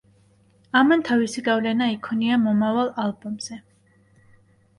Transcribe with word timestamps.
ამან 0.79 1.03
თავისი 1.09 1.43
გავლენა 1.47 1.89
იქონია 1.97 2.39
მომავალ 2.47 2.91
ალბომზე. 3.05 3.61